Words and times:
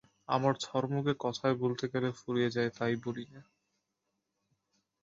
আমার 0.29 0.53
ধর্মকে 0.65 1.13
কথায় 1.19 1.55
বলতে 1.55 1.85
গেলে 1.93 2.09
ফুরিয়ে 2.11 2.53
যায় 2.55 2.71
তাই 2.77 2.93
বলি 3.05 3.25
নে। 3.31 3.41